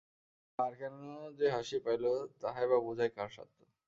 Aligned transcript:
আর, 0.59 0.71
কেন 0.75 0.95
যে 1.37 1.45
হাসি 1.49 1.77
পাইল 1.85 2.03
তাহাই 2.41 2.65
বা 2.67 2.77
বুঝায় 2.85 3.11
কাহার 3.15 3.31
সাধ্য। 3.35 3.57